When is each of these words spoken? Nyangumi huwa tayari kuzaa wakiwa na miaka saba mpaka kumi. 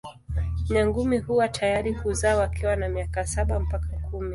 Nyangumi 0.69 1.17
huwa 1.19 1.47
tayari 1.47 1.95
kuzaa 1.95 2.35
wakiwa 2.35 2.75
na 2.75 2.89
miaka 2.89 3.27
saba 3.27 3.59
mpaka 3.59 3.87
kumi. 3.87 4.29